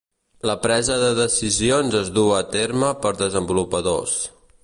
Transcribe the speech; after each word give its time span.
La 0.49 0.53
presa 0.61 0.95
de 1.01 1.09
decisions 1.19 1.97
es 2.01 2.09
duu 2.17 2.33
a 2.39 2.41
terme 2.57 2.91
per 3.05 3.13
desenvolupadors. 3.21 4.19